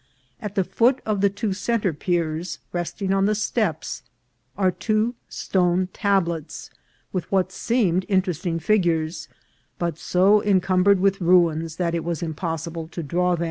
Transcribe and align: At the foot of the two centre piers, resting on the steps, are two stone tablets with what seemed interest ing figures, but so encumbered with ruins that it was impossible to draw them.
At 0.41 0.55
the 0.55 0.63
foot 0.63 0.99
of 1.05 1.21
the 1.21 1.29
two 1.29 1.53
centre 1.53 1.93
piers, 1.93 2.57
resting 2.73 3.13
on 3.13 3.27
the 3.27 3.35
steps, 3.35 4.01
are 4.57 4.71
two 4.71 5.13
stone 5.29 5.89
tablets 5.93 6.71
with 7.13 7.31
what 7.31 7.51
seemed 7.51 8.07
interest 8.09 8.47
ing 8.47 8.57
figures, 8.57 9.27
but 9.77 9.99
so 9.99 10.41
encumbered 10.41 10.99
with 10.99 11.21
ruins 11.21 11.75
that 11.75 11.93
it 11.93 12.03
was 12.03 12.23
impossible 12.23 12.87
to 12.87 13.03
draw 13.03 13.35
them. 13.35 13.39